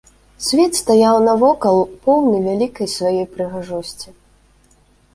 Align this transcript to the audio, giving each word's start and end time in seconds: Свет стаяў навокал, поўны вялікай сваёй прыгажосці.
Свет 0.45 0.71
стаяў 0.79 1.15
навокал, 1.27 1.77
поўны 2.07 2.37
вялікай 2.49 2.93
сваёй 2.97 3.23
прыгажосці. 3.37 4.07